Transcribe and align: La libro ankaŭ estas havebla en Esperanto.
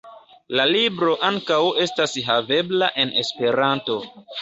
La 0.59 0.63
libro 0.69 1.13
ankaŭ 1.29 1.61
estas 1.85 2.17
havebla 2.31 2.93
en 3.07 3.17
Esperanto. 3.25 4.05